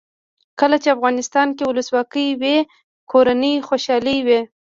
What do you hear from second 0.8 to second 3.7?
چې افغانستان کې ولسواکي وي کورنۍ